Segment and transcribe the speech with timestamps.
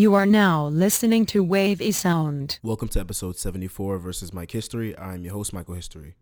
[0.00, 2.58] You are now listening to Wavy Sound.
[2.62, 4.98] Welcome to episode 74 versus Mike History.
[4.98, 6.14] I'm your host, Michael History.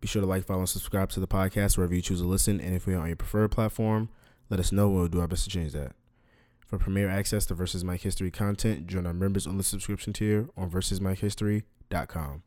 [0.00, 2.60] Be sure to like, follow, and subscribe to the podcast wherever you choose to listen.
[2.60, 4.08] And if we're on your preferred platform,
[4.50, 4.88] let us know.
[4.88, 5.92] We'll do our best to change that.
[6.66, 10.48] For premier access to Versus Mike History content, join our members on the subscription tier
[10.56, 12.42] on versusmikehistory.com.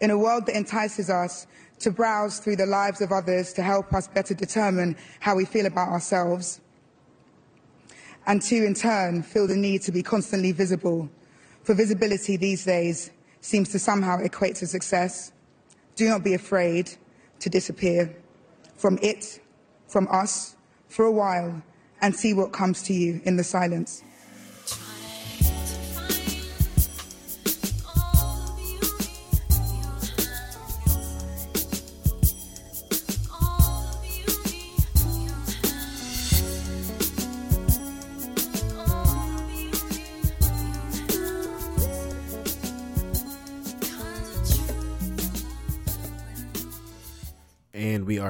[0.00, 1.46] In a world that entices us
[1.80, 5.66] to browse through the lives of others to help us better determine how we feel
[5.66, 6.62] about ourselves,
[8.30, 11.10] and to, in turn, feel the need to be constantly visible,
[11.64, 15.32] for visibility these days seems to somehow equate to success,
[15.96, 16.88] do not be afraid
[17.40, 18.14] to disappear
[18.76, 19.40] from it,
[19.88, 20.54] from us,
[20.86, 21.60] for a while,
[22.02, 24.04] and see what comes to you in the silence.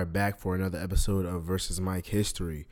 [0.00, 2.66] Are back for another episode of Versus Mike History.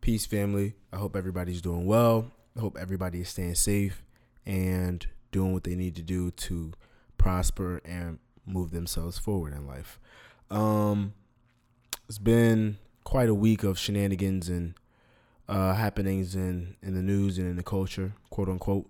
[0.00, 0.76] Peace, family.
[0.92, 2.30] I hope everybody's doing well.
[2.56, 4.04] I hope everybody is staying safe
[4.46, 6.72] and doing what they need to do to
[7.16, 9.98] prosper and move themselves forward in life.
[10.52, 11.14] Um,
[12.08, 14.74] it's been quite a week of shenanigans and
[15.48, 18.88] uh, happenings in, in the news and in the culture, quote unquote.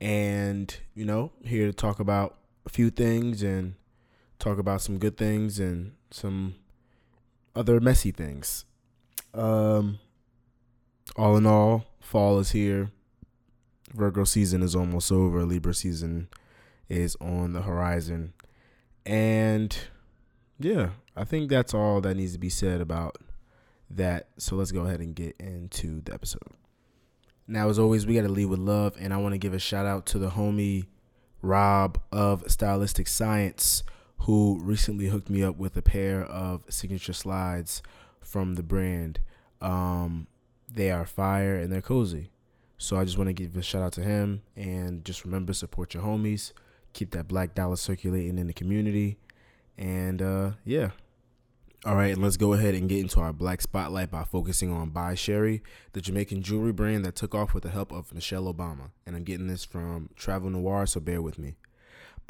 [0.00, 3.74] And, you know, here to talk about a few things and
[4.38, 6.54] talk about some good things and some
[7.54, 8.64] other messy things.
[9.34, 9.98] Um,
[11.16, 12.90] all in all, fall is here.
[13.92, 15.44] Virgo season is almost over.
[15.44, 16.28] Libra season
[16.88, 18.32] is on the horizon.
[19.04, 19.76] And
[20.58, 23.16] yeah, I think that's all that needs to be said about
[23.90, 24.28] that.
[24.38, 26.40] So let's go ahead and get into the episode.
[27.48, 28.96] Now, as always, we got to lead with love.
[29.00, 30.86] And I want to give a shout out to the homie
[31.42, 33.82] Rob of Stylistic Science,
[34.20, 37.82] who recently hooked me up with a pair of signature slides
[38.20, 39.20] from the brand.
[39.60, 40.26] Um,
[40.72, 42.30] they are fire and they're cozy.
[42.78, 45.94] So I just want to give a shout out to him and just remember support
[45.94, 46.52] your homies,
[46.92, 49.18] keep that black dollar circulating in the community,
[49.76, 50.90] and uh, yeah.
[51.86, 55.62] All right, let's go ahead and get into our black spotlight by focusing on BYCHARI,
[55.94, 58.90] the Jamaican jewelry brand that took off with the help of Michelle Obama.
[59.06, 61.56] And I'm getting this from Travel Noir, so bear with me.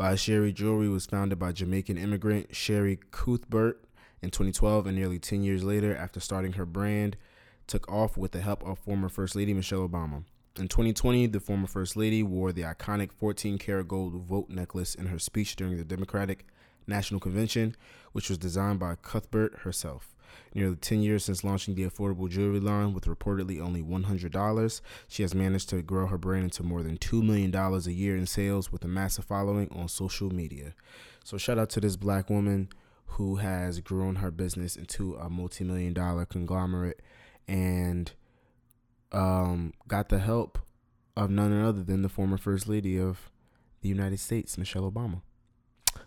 [0.00, 3.84] BYCHARI Jewelry was founded by Jamaican immigrant Chari Cuthbert
[4.22, 7.18] in 2012, and nearly 10 years later, after starting her brand,
[7.66, 10.24] took off with the help of former First Lady Michelle Obama.
[10.58, 15.08] In 2020, the former First Lady wore the iconic 14 karat gold vote necklace in
[15.08, 16.46] her speech during the Democratic
[16.86, 17.76] National Convention,
[18.12, 20.14] which was designed by Cuthbert herself.
[20.54, 25.34] Nearly 10 years since launching the affordable jewelry line with reportedly only $100, she has
[25.34, 28.84] managed to grow her brand into more than $2 million a year in sales with
[28.84, 30.74] a massive following on social media.
[31.24, 32.68] So, shout out to this black woman
[33.04, 37.00] who has grown her business into a multi million dollar conglomerate
[37.46, 38.12] and
[39.12, 40.58] um, got the help
[41.16, 43.30] of none other than the former First Lady of
[43.82, 45.22] the United States, Michelle Obama.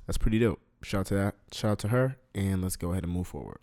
[0.06, 0.62] That's pretty dope.
[0.82, 1.36] Shout out to that.
[1.52, 2.18] Shout out to her.
[2.36, 3.60] And let's go ahead and move forward.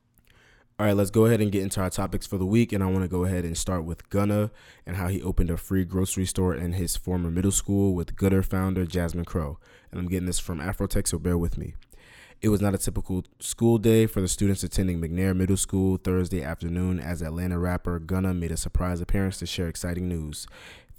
[0.80, 2.72] All right, let's go ahead and get into our topics for the week.
[2.72, 4.50] And I want to go ahead and start with Gunna
[4.86, 8.42] and how he opened a free grocery store in his former middle school with Goodr
[8.42, 9.58] founder Jasmine Crowe.
[9.90, 11.74] And I'm getting this from Afrotech, so bear with me.
[12.40, 16.42] It was not a typical school day for the students attending McNair Middle School Thursday
[16.42, 20.46] afternoon as Atlanta rapper Gunna made a surprise appearance to share exciting news.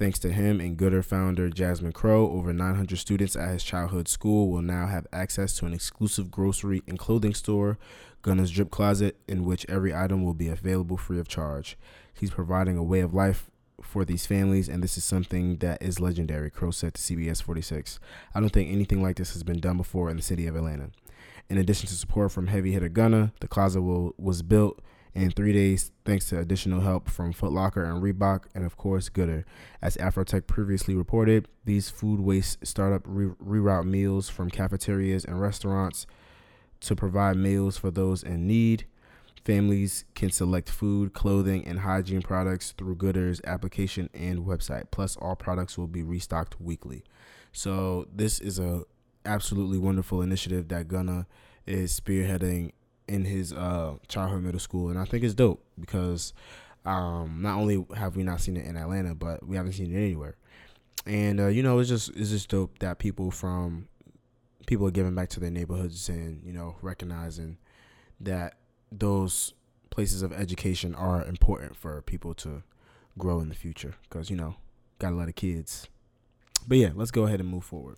[0.01, 4.49] Thanks to him and Goodr founder Jasmine Crowe, over 900 students at his childhood school
[4.49, 7.77] will now have access to an exclusive grocery and clothing store,
[8.23, 11.77] Gunna's Drip Closet, in which every item will be available free of charge.
[12.15, 15.99] He's providing a way of life for these families, and this is something that is
[15.99, 17.99] legendary, Crowe said to CBS 46.
[18.33, 20.89] I don't think anything like this has been done before in the city of Atlanta.
[21.47, 24.81] In addition to support from heavy hitter Gunna, the closet will, was built
[25.13, 29.09] in three days thanks to additional help from Foot Locker and Reebok, and of course
[29.09, 29.43] Goodr.
[29.81, 36.07] As Afrotech previously reported, these food waste startup re- reroute meals from cafeterias and restaurants
[36.81, 38.85] to provide meals for those in need.
[39.43, 44.91] Families can select food, clothing, and hygiene products through Goodr's application and website.
[44.91, 47.03] Plus, all products will be restocked weekly.
[47.51, 48.83] So this is a
[49.25, 51.25] absolutely wonderful initiative that Gunna
[51.65, 52.71] is spearheading
[53.07, 56.33] in his uh, childhood middle school, and I think it's dope because
[56.85, 59.97] um, not only have we not seen it in Atlanta, but we haven't seen it
[59.97, 60.35] anywhere.
[61.05, 63.87] And uh, you know, it's just it's just dope that people from
[64.65, 67.57] people are giving back to their neighborhoods and you know recognizing
[68.19, 68.55] that
[68.91, 69.53] those
[69.89, 72.63] places of education are important for people to
[73.17, 74.55] grow in the future because you know
[74.99, 75.87] got a lot of kids.
[76.67, 77.97] But yeah, let's go ahead and move forward.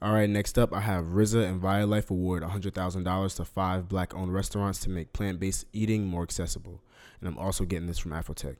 [0.00, 4.32] All right, next up, I have RZA and Violife award $100,000 to five black owned
[4.32, 6.80] restaurants to make plant based eating more accessible.
[7.18, 8.58] And I'm also getting this from Afrotech.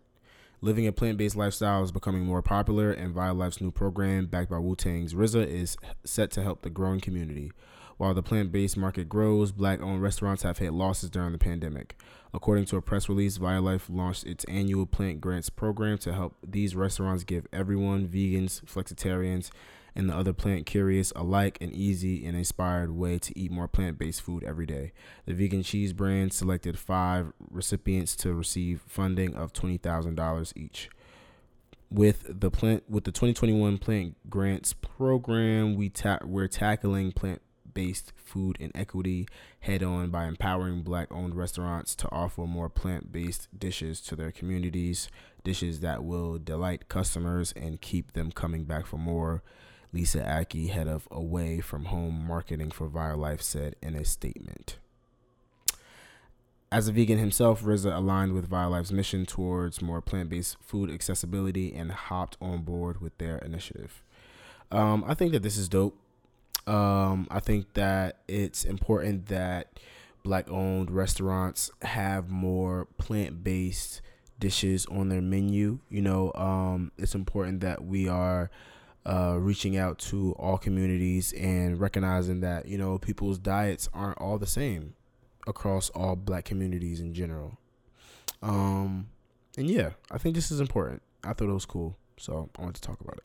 [0.61, 4.58] Living a plant based lifestyle is becoming more popular, and Violife's new program, backed by
[4.58, 7.52] Wu Tang's RZA, is set to help the growing community.
[7.99, 11.96] While the plant based market grows, black owned restaurants have hit losses during the pandemic.
[12.35, 16.75] According to a press release, Violife launched its annual plant grants program to help these
[16.75, 19.50] restaurants give everyone, vegans, flexitarians,
[19.94, 23.99] and the other plant curious alike an easy and inspired way to eat more plant
[23.99, 24.93] based food every day.
[25.26, 30.90] The vegan cheese brand selected five recipients to receive funding of $20,000 each.
[31.90, 37.40] With the plant with the 2021 plant grants program, we ta- we're tackling plant
[37.79, 39.26] based food inequity
[39.61, 44.32] head on by empowering black owned restaurants to offer more plant based dishes to their
[44.32, 45.08] communities,
[45.44, 49.44] dishes that will delight customers and keep them coming back for more.
[49.93, 54.79] Lisa Aki, head of Away from Home Marketing for Violife, said in a statement.
[56.70, 61.75] As a vegan himself, RZA aligned with Violife's mission towards more plant based food accessibility
[61.75, 64.02] and hopped on board with their initiative.
[64.70, 65.96] Um, I think that this is dope.
[66.67, 69.81] Um, I think that it's important that
[70.23, 74.02] black owned restaurants have more plant based
[74.38, 75.79] dishes on their menu.
[75.88, 78.50] You know, um, it's important that we are
[79.08, 84.37] uh, reaching out to all communities and recognizing that, you know, people's diets aren't all
[84.38, 84.94] the same
[85.46, 87.56] across all black communities in general.
[88.43, 89.08] Um,
[89.56, 91.00] and yeah, I think this is important.
[91.25, 91.96] I thought it was cool.
[92.19, 93.25] So I wanted to talk about it.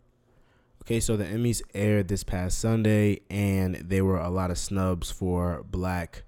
[0.84, 5.12] Okay, so the Emmys aired this past Sunday, and there were a lot of snubs
[5.12, 6.24] for black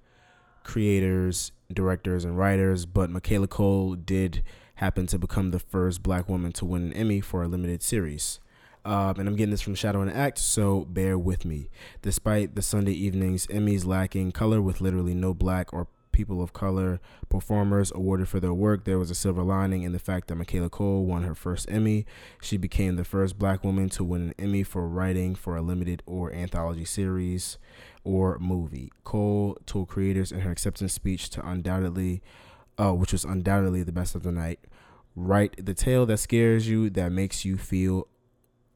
[0.63, 2.85] creators, directors, and writers.
[2.85, 4.43] But Michaela Coel did
[4.75, 8.39] happen to become the first black woman to win an Emmy for a limited series.
[8.85, 11.69] Um, and I'm getting this from Shadow and Act, so bear with me.
[12.03, 17.01] Despite the Sunday evening's Emmys lacking color with literally no black or people of color
[17.27, 20.69] performers awarded for their work, there was a silver lining in the fact that Michaela
[20.69, 22.05] Coel won her first Emmy.
[22.39, 26.03] She became the first black woman to win an Emmy for writing for a limited
[26.05, 27.57] or anthology series
[28.03, 28.91] or movie.
[29.03, 32.21] Coel told creators in her acceptance speech to undoubtedly,
[32.77, 34.59] uh, which was undoubtedly the best of the night,
[35.15, 38.07] write the tale that scares you, that makes you feel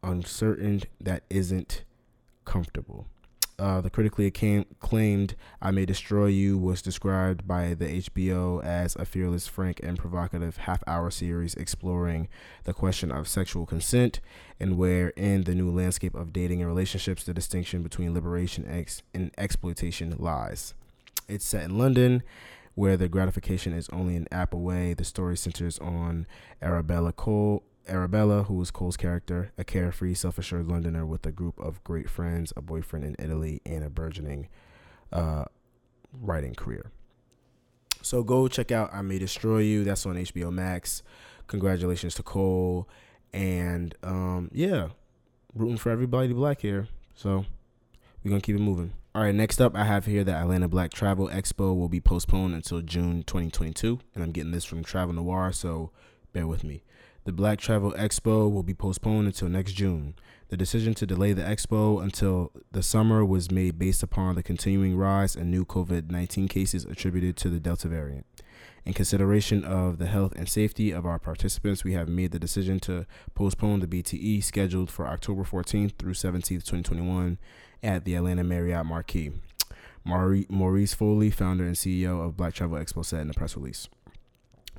[0.04, 1.84] uncertain, that isn't
[2.46, 3.08] comfortable.
[3.60, 9.04] Uh, the critically acclaimed I May Destroy You was described by the HBO as a
[9.04, 12.30] fearless, frank, and provocative half hour series exploring
[12.64, 14.22] the question of sexual consent
[14.62, 18.66] and where, in the new landscape of dating and relationships, the distinction between liberation
[19.14, 20.74] and exploitation lies.
[21.28, 22.24] It's set in London,
[22.76, 24.94] where the gratification is only an app away.
[24.94, 26.28] The story centers on
[26.62, 31.60] Arabella Cole, Arabella, who is Coel's character, a carefree, self assured Londoner with a group
[31.60, 34.48] of great friends, a boyfriend in Italy, and a burgeoning
[35.12, 35.46] uh,
[36.14, 36.92] writing career.
[38.02, 39.84] So go check out I May Destroy You.
[39.84, 41.04] That's on HBO Max.
[41.48, 42.88] Congratulations to Coel.
[43.34, 44.90] And um, yeah,
[45.54, 46.88] rooting for everybody black here.
[47.16, 47.46] So
[48.24, 48.94] we're going to keep it moving.
[49.16, 52.54] All right, next up, I have here that Atlanta Black Travel Expo will be postponed
[52.54, 54.00] until June 2022.
[54.14, 55.92] And I'm getting this from Travel Noir, so
[56.32, 56.84] bear with me.
[57.30, 60.16] The Black Travel Expo will be postponed until next June.
[60.48, 64.98] The decision to delay the expo until the summer was made based upon the continuing
[64.98, 68.26] rise in new COVID 19 cases attributed to the Delta variant.
[68.84, 72.80] In consideration of the health and safety of our participants, we have made the decision
[72.80, 77.38] to postpone the BTE scheduled for October 14th through 17th, 2021
[77.84, 79.34] at the Atlanta Marriott Marquis.
[80.04, 83.88] Maurice Foley, founder and CEO of Black Travel Expo, said in a press release.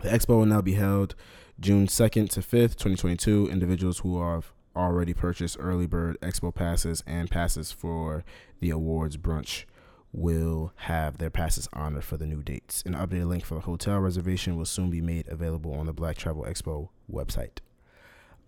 [0.02, 1.14] The expo will now be held
[1.59, 3.50] June 2nd to 5th, 2022.
[3.50, 8.25] Individuals who have already purchased early bird expo passes and passes for
[8.61, 9.64] the awards brunch
[10.12, 12.83] will have their passes honored for the new dates.
[12.87, 16.16] An updated link for the hotel reservation will soon be made available on the Black
[16.16, 17.59] Travel Expo website.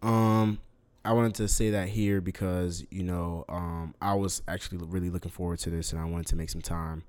[0.02, 0.58] Um,
[1.04, 5.30] I wanted to say that here because you know um, I was actually really looking
[5.30, 7.04] forward to this, and I wanted to make some time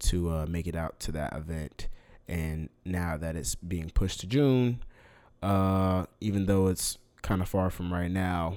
[0.00, 1.88] to uh, make it out to that event.
[2.28, 4.80] And now that it's being pushed to June,
[5.42, 8.56] uh, even though it's kind of far from right now,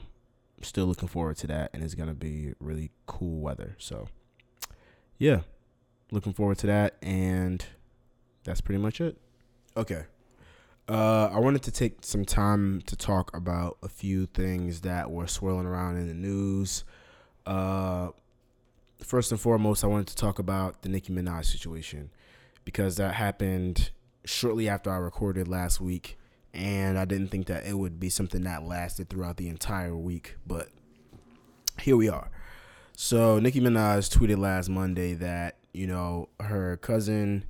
[0.57, 3.75] I'm still looking forward to that, and it's gonna be really cool weather.
[3.79, 4.07] So,
[5.17, 5.41] yeah,
[6.11, 7.65] looking forward to that, and
[8.43, 9.17] that's pretty much it.
[9.77, 10.03] Okay.
[10.89, 15.27] Uh, I wanted to take some time to talk about a few things that were
[15.27, 16.83] swirling around in the news.
[17.45, 18.09] Uh,
[19.01, 22.09] first and foremost, I wanted to talk about the Nicki Minaj situation
[22.65, 23.91] because that happened
[24.25, 26.17] shortly after I recorded last week
[26.53, 30.35] and I didn't think that it would be something that lasted throughout the entire week,
[30.45, 30.69] but
[31.79, 32.29] here we are.
[32.93, 37.45] So Nicki Minaj tweeted last Monday that you know her cousin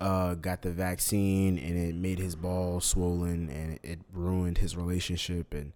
[0.00, 5.54] uh, got the vaccine and it made his balls swollen and it ruined his relationship
[5.54, 5.72] and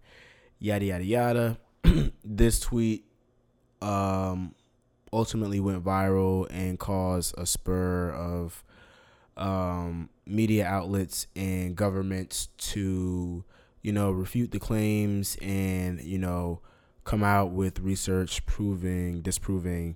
[0.59, 1.57] yada yada yada.
[2.23, 3.05] this tweet
[3.81, 4.53] um,
[5.11, 8.63] ultimately went viral and caused a spur of
[9.37, 13.43] um, media outlets and governments to,
[13.81, 16.61] you know, refute the claims and, you know,
[17.03, 19.95] come out with research proving, disproving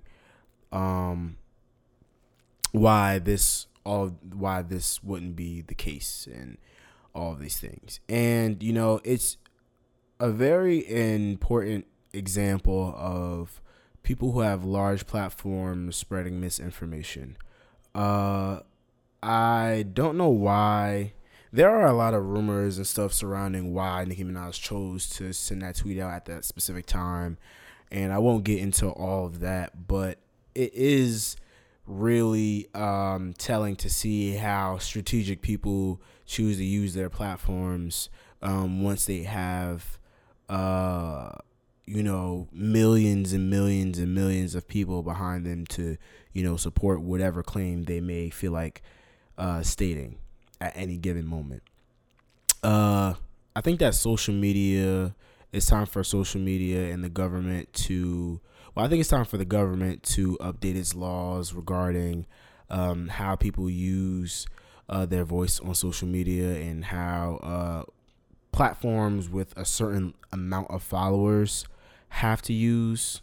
[0.72, 1.36] um,
[2.72, 6.58] why this all why this wouldn't be the case and
[7.14, 8.00] all these things.
[8.08, 9.36] And you know, it's
[10.18, 13.62] a very important example of
[14.04, 17.36] people who have large platforms spreading misinformation.
[17.94, 18.60] Uh,
[19.22, 21.14] I don't know why.
[21.52, 25.62] There are a lot of rumors and stuff surrounding why Nicki Minaj chose to send
[25.62, 27.38] that tweet out at that specific time,
[27.90, 29.88] and I won't get into all of that.
[29.88, 30.18] But
[30.54, 31.36] it is
[31.86, 38.08] really um, telling to see how strategic people choose to use their platforms
[38.42, 39.98] um, once they have,
[40.48, 41.30] uh,
[41.86, 45.96] you know, millions and millions and millions of people behind them to,
[46.32, 48.82] you know, support whatever claim they may feel like
[49.38, 50.18] uh, stating
[50.60, 51.62] at any given moment.
[52.62, 53.14] Uh,
[53.54, 55.14] I think that social media,
[55.52, 58.40] it's time for social media and the government to
[58.74, 62.26] well, I think it's time for the government to update its laws regarding
[62.70, 64.46] um, how people use
[64.88, 67.90] uh, their voice on social media and how uh,
[68.50, 71.66] platforms with a certain amount of followers
[72.14, 73.22] have to use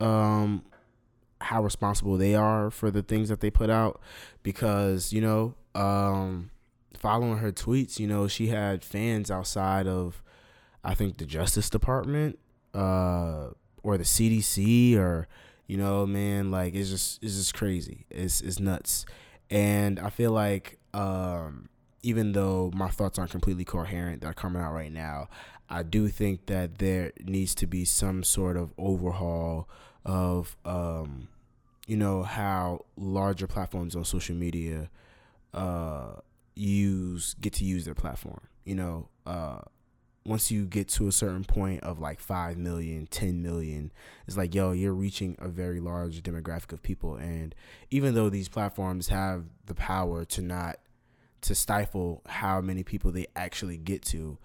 [0.00, 0.62] um,
[1.40, 4.00] how responsible they are for the things that they put out
[4.42, 6.50] because you know um,
[6.96, 10.22] following her tweets you know she had fans outside of
[10.84, 12.38] i think the justice department
[12.74, 13.48] uh,
[13.82, 15.28] or the CDC or
[15.66, 18.06] you know, man, like it's just it's just crazy.
[18.10, 19.04] It's it's nuts.
[19.50, 21.68] And I feel like um
[22.02, 25.28] even though my thoughts aren't completely coherent that are coming out right now,
[25.68, 29.68] I do think that there needs to be some sort of overhaul
[30.04, 31.28] of um
[31.86, 34.90] you know how larger platforms on social media
[35.54, 36.12] uh
[36.54, 38.40] use get to use their platform.
[38.64, 39.60] You know, uh
[40.24, 43.92] once you get to a certain point of like 5 million 10 million
[44.26, 47.54] it's like yo you're reaching a very large demographic of people and
[47.90, 50.80] even though these platforms have the power to not
[51.42, 54.36] to stifle how many people they actually get to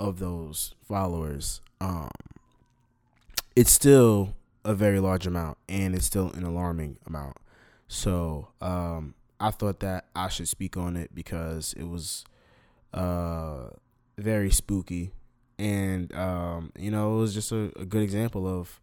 [0.00, 2.10] of those followers um
[3.54, 7.36] it's still a very large amount and it's still an alarming amount.
[7.88, 12.24] So um i thought that i should speak on it because it was
[12.92, 13.68] uh
[14.18, 15.12] very spooky.
[15.58, 18.80] And um, you know it was just a, a, good example of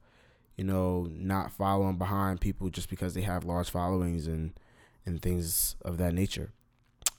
[0.57, 4.53] you know not following behind people just because they have large followings and
[5.05, 6.51] and things of that nature.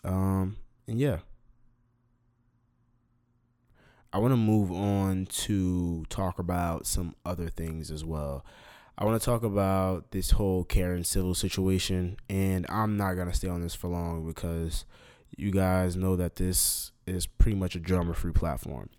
[0.04, 1.18] Um, and yeah
[4.12, 8.44] i want to move on to talk about some other things as well.
[9.00, 13.36] I want to talk about this whole karen civil situation and i'm not going to
[13.36, 14.84] stay on this for long because
[15.36, 18.90] you guys know that this is pretty much a drama free platform.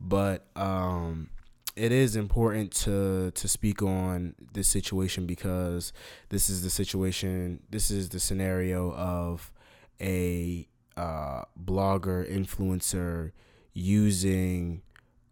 [0.00, 1.30] But um,
[1.76, 5.92] it is important to to speak on this situation because
[6.28, 9.52] this is the situation this is the scenario of
[10.00, 13.32] a uh, blogger influencer
[13.74, 14.82] using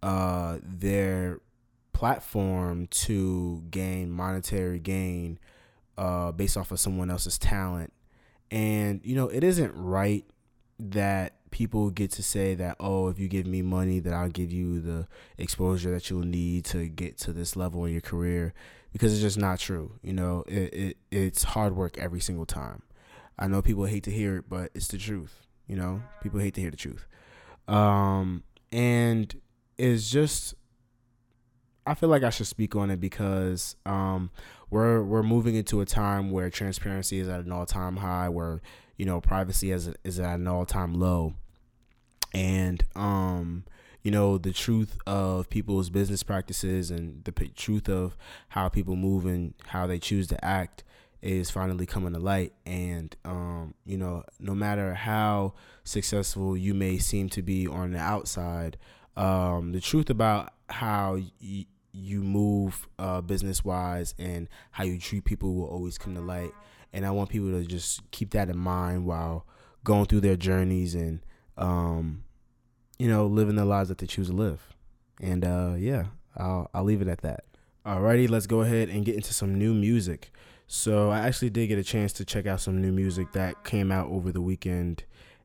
[0.03, 1.41] uh, their
[1.93, 5.39] platform to gain monetary gain
[5.97, 7.93] uh, based off of someone else's talent.
[8.51, 10.27] And you know it isn't right
[10.79, 14.51] that people get to say that oh if you give me money that I'll give
[14.51, 15.07] you the
[15.39, 18.53] exposure that you'll need to get to this level in your career
[18.93, 20.45] because it's just not true you know?
[20.49, 22.83] It, it it's hard work every single time.
[23.39, 26.03] I know people hate to hear it but it's the truth you know?
[26.23, 27.07] People hate to hear the truth
[27.69, 29.35] um and
[29.79, 30.55] it's just
[31.87, 34.31] I feel like I should speak on it because um,
[34.71, 38.61] we're we're moving into a time where transparency is at an all time high, where
[38.97, 41.35] you know privacy is is at an all time low,
[42.33, 43.65] and um
[44.03, 48.17] you know the truth of people's business practices and the p- truth of
[48.51, 50.85] how people move and how they choose to act
[51.23, 56.99] is finally coming to light and um you know no matter how successful you may
[56.99, 58.77] seem to be on the outside
[59.17, 65.25] um the truth about how y- you move uh business wise and how you treat
[65.25, 66.51] people will always come to light
[66.93, 69.47] and I want people to just keep that in mind while
[69.85, 71.21] going through their journeys and
[71.57, 72.25] um,
[72.99, 74.61] you know, living the lives that they choose to live.
[75.21, 77.45] And uh, yeah, I'll I'll leave it at that.
[77.85, 80.31] Alrighty, let's go ahead and get into some new music.
[80.75, 83.93] So I actually did get a chance to check out some new music that came
[83.93, 85.05] out over the weekend,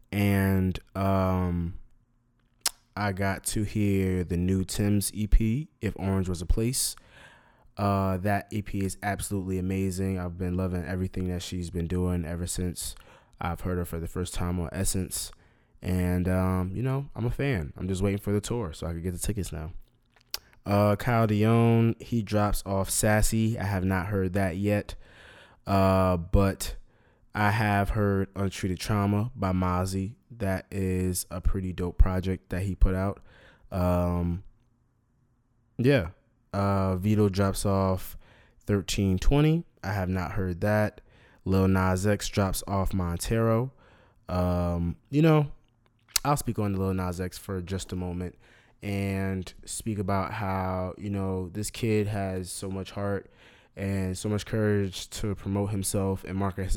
[0.09, 1.73] and um,
[2.95, 6.95] I got to hear the new Tems EP, "If Orange Was a Place."
[7.75, 10.17] Uh, that EP is absolutely amazing.
[10.17, 12.95] I've been loving everything that she's been doing ever since
[13.41, 15.33] I've heard her for the first time on Essence,
[15.81, 17.73] and um, you know I'm a fan.
[17.75, 19.73] I'm just waiting for the tour so I can get the tickets now.
[20.65, 23.59] Uh, Kyle Dion, he drops off Sassy.
[23.59, 24.95] I have not heard that yet.
[25.67, 26.75] Uh, but
[27.35, 30.13] I have heard Untreated Trauma by Mozzy.
[30.31, 33.21] That is a pretty dope project that he put out.
[33.71, 34.43] Um,
[35.77, 36.07] yeah.
[36.53, 38.17] Uh, Vito drops off
[38.65, 39.65] 1320.
[39.83, 41.01] I have not heard that.
[41.45, 43.71] Lil Nas X drops off Montero.
[44.29, 45.47] Um, you know,
[46.25, 48.35] I'll speak on Lil Nas X for just a moment
[48.83, 53.29] and speak about how you know this kid has so much heart
[53.77, 56.75] and so much courage to promote himself and market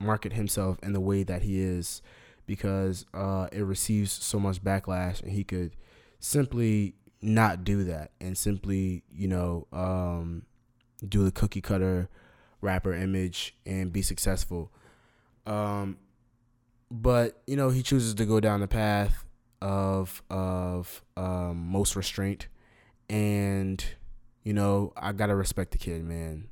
[0.00, 2.02] market himself in the way that he is
[2.46, 5.76] because uh, it receives so much backlash and he could
[6.18, 10.42] simply not do that and simply you know um,
[11.06, 12.08] do the cookie cutter
[12.60, 14.72] rapper image and be successful.
[15.46, 15.98] Um,
[16.90, 19.24] but you know he chooses to go down the path
[19.60, 22.48] of of um, most restraint,
[23.10, 23.84] and
[24.48, 26.48] you know I gotta respect the kid, man.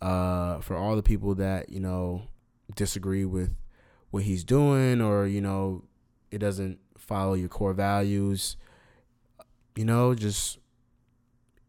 [0.00, 2.22] Uh, for all the people that you know
[2.74, 3.54] disagree with
[4.10, 5.82] what he's doing, or you know
[6.30, 8.56] it doesn't follow your core values,
[9.74, 10.56] you know, just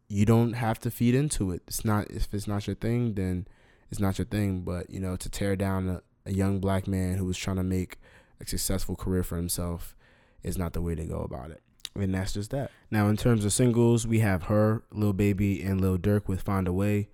[0.08, 1.62] you don't have to feed into it.
[1.68, 3.50] It's not if it's not your thing, then
[3.92, 4.62] it's not your thing.
[4.62, 7.64] But you know, to tear down a, a young black man who was trying to
[7.64, 8.00] make
[8.40, 9.94] a successful career for himself
[10.42, 11.62] is not the way to go about it.
[11.98, 12.72] And that's just that.
[12.92, 16.68] Now, in terms of singles, we have H.E.R., Lil Baby, and Lil Durk with Find
[16.68, 17.10] a Way.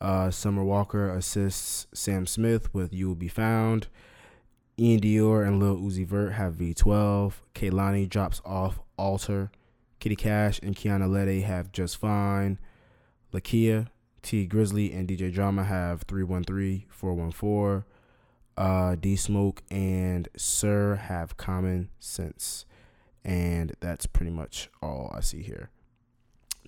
[0.00, 3.86] Uh, Summer Walker assists Sam Smith with You Will Be Found.
[4.78, 7.32] iann dior and Lil Uzi Vert have V12.
[7.54, 9.50] Kehlani drops off Altar.
[9.98, 12.58] Kitty Cash and Kiana Ledé have Just Fine.
[13.32, 13.88] Lakeyah,
[14.22, 17.84] Tee Grizzley, and DJ Drama have 313, 414.
[18.58, 22.66] Uh, D Smoke and Sir have Common Sense.
[23.26, 25.70] And that's pretty much all I see here.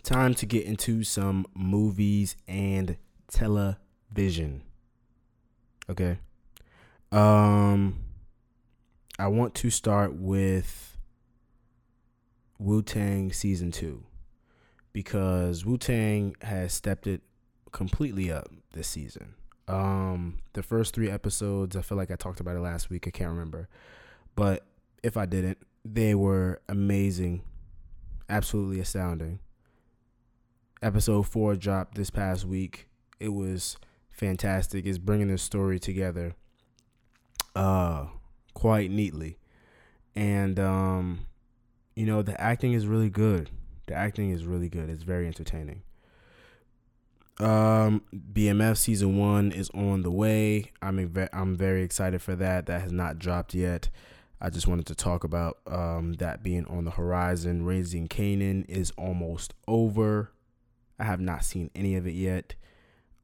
[0.03, 2.97] Time to get into some movies and
[3.29, 4.62] television.
[5.88, 6.18] Okay.
[7.12, 8.01] Um
[9.21, 10.97] I want to start with
[12.59, 14.03] Wu Tang season 2
[14.92, 17.23] because Wu Tang has stepped it
[17.71, 19.35] completely up this season.
[19.68, 23.11] Um the first 3 episodes, I feel like I talked about it last week, I
[23.11, 23.68] can't remember.
[24.35, 24.64] But
[25.05, 27.43] if I didn't, they were amazing,
[28.29, 29.41] absolutely astounding.
[30.83, 32.88] Episode four dropped this past week.
[33.19, 33.77] It was
[34.11, 34.87] fantastic.
[34.87, 36.35] It's bringing the story together,
[37.57, 38.07] uh,
[38.55, 39.38] quite neatly,
[40.14, 41.27] and um,
[41.97, 43.51] you know the acting is really good.
[43.87, 44.88] The acting is really good.
[44.91, 45.83] It's very entertaining.
[47.41, 50.73] Um, BMF season one is on the way.
[50.83, 52.67] I'm I'm very excited for that.
[52.67, 53.88] That has not dropped yet.
[54.40, 57.64] I just wanted to talk about um, that being on the horizon.
[57.64, 60.31] Raising Kanan is almost over.
[60.98, 62.55] I have not seen any of it yet.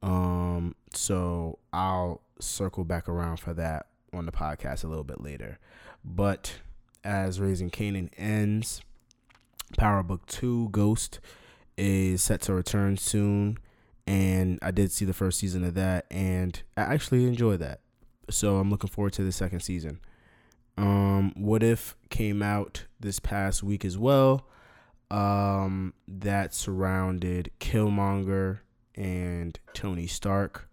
[0.01, 5.57] Um, so I'll circle back around for that on the podcast a little bit later.
[6.03, 6.55] But
[7.03, 8.81] as Raising Kanan ends,
[9.77, 11.19] Power Book 2 Ghost
[11.77, 13.57] is set to return soon.
[14.07, 17.79] And I did see the first season of that, and I actually enjoyed that.
[18.29, 19.99] So I'm looking forward to the second season.
[20.77, 24.47] Um, what if came out this past week as well?
[25.09, 28.59] Um, that surrounded Killmonger
[28.95, 30.67] and Tony Stark.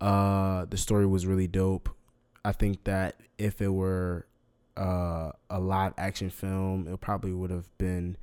[0.00, 1.88] Uh, the story was really dope.
[2.44, 4.26] I think that if it were
[4.76, 8.16] uh, a live action film, it probably would have been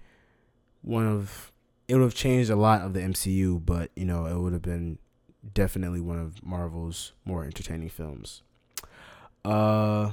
[0.82, 1.52] one of
[1.88, 4.62] it would have changed a lot of the MCU, but you know, it would have
[4.62, 4.98] been
[5.54, 8.42] definitely one of Marvel's more entertaining films.
[9.44, 10.12] Uh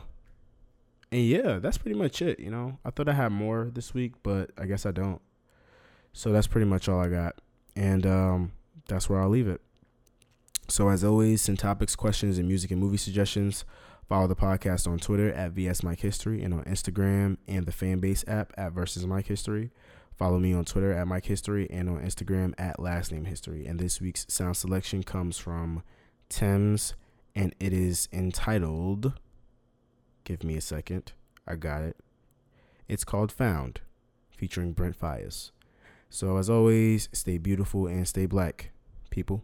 [1.12, 2.40] and yeah, that's pretty much it.
[2.40, 5.20] You know, I thought I had more this week, but I guess I don't.
[6.12, 7.40] So that's pretty much all I got,
[7.76, 8.52] and um,
[8.88, 9.60] that's where I'll leave it.
[10.68, 13.64] So as always, send topics, questions, and music and movie suggestions.
[14.08, 18.24] Follow the podcast on Twitter at VS Mike History and on Instagram and the Fanbase
[18.28, 19.70] app at Versus Mike History.
[20.16, 23.66] Follow me on Twitter at Mike History and on Instagram at Last Name History.
[23.66, 25.82] And this week's sound selection comes from
[26.28, 26.94] Tems
[27.34, 29.14] and it is entitled.
[30.30, 31.10] Give me a second.
[31.44, 31.96] I got it.
[32.86, 33.80] It's called Found,
[34.30, 35.50] featuring Brent Faiyaz.
[36.08, 38.70] So, as always, stay beautiful and stay black,
[39.10, 39.42] people.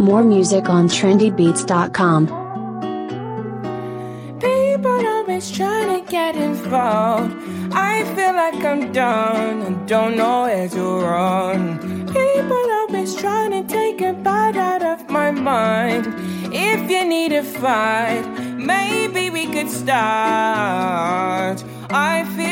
[0.00, 2.41] More music on trendybeats.com.
[6.72, 7.30] about.
[7.72, 11.78] I feel like I'm done and don't know where to run.
[12.06, 16.04] People always trying to take a bite out of my mind.
[16.50, 18.24] If you need a fight,
[18.56, 21.58] maybe we could start.
[21.90, 22.51] I feel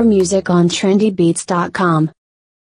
[0.00, 2.10] more music on trendybeats.com.